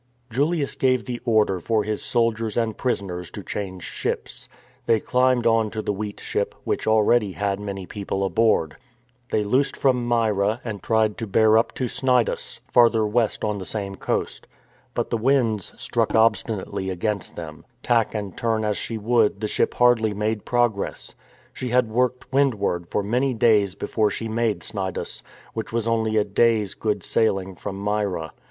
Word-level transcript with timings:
Julius 0.31 0.73
gave 0.73 1.05
the 1.05 1.21
order 1.25 1.59
for 1.59 1.83
his 1.83 2.01
soldiers 2.01 2.57
and 2.57 2.75
prisoners 2.75 3.29
to 3.29 3.43
change 3.43 3.83
ships. 3.83 4.49
They 4.87 4.99
climbed 4.99 5.45
on 5.45 5.69
to 5.69 5.83
the 5.83 5.93
wheat 5.93 6.19
ship, 6.19 6.55
which 6.63 6.87
already 6.87 7.33
had 7.33 7.59
many 7.59 7.85
people 7.85 8.23
aboard. 8.25 8.77
They 9.29 9.43
loosed 9.43 9.77
from 9.77 10.07
Myra 10.07 10.59
and 10.63 10.81
tried 10.81 11.19
to 11.19 11.27
bear 11.27 11.55
up 11.55 11.71
to 11.73 11.87
Cnidus, 11.87 12.61
farther 12.73 13.05
west 13.05 13.43
on 13.43 13.59
the 13.59 13.63
same 13.63 13.93
coast. 13.93 14.47
But 14.95 15.11
the 15.11 15.17
winds 15.17 15.71
stuck 15.77 16.09
obsti 16.13 16.57
nately 16.57 16.89
against 16.89 17.35
them. 17.35 17.63
Tack 17.83 18.15
and 18.15 18.35
turn 18.35 18.65
as 18.65 18.77
she 18.77 18.97
would 18.97 19.39
the 19.39 19.47
ship 19.47 19.75
hardly 19.75 20.15
made 20.15 20.45
progress. 20.45 21.13
She 21.53 21.69
had 21.69 21.91
worked 21.91 22.33
wind 22.33 22.55
ward 22.55 22.87
for 22.87 23.03
many 23.03 23.35
days 23.35 23.75
before 23.75 24.09
she 24.09 24.27
made 24.27 24.61
Cnidus, 24.63 25.21
which 25.53 25.71
was 25.71 25.87
only 25.87 26.17
a 26.17 26.23
day's 26.23 26.73
good 26.73 27.03
sailing 27.03 27.53
from 27.53 27.75
Myra. 27.75 28.33